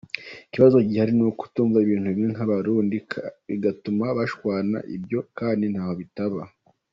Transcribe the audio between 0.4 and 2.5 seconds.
ikibazo gihari nukutumva ibintu kimwe